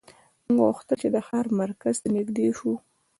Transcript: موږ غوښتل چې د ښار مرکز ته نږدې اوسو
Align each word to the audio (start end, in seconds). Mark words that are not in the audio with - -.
موږ 0.55 0.59
غوښتل 0.73 0.97
چې 1.03 1.07
د 1.15 1.17
ښار 1.27 1.45
مرکز 1.61 1.95
ته 2.03 2.07
نږدې 2.15 2.43
اوسو 2.47 2.73